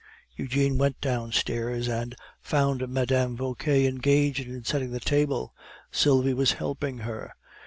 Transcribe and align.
Eugene 0.35 0.79
went 0.79 0.99
downstairs, 0.99 1.87
and 1.87 2.15
found 2.41 2.81
Mme. 2.89 3.35
Vauquer 3.35 3.69
engaged 3.85 4.47
in 4.47 4.63
setting 4.63 4.89
the 4.89 4.99
table; 4.99 5.53
Sylvie 5.91 6.33
was 6.33 6.53
helping 6.53 6.97
her. 7.05 7.35